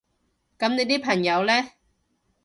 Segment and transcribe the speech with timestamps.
[0.57, 1.53] 噉你啲朋友呢？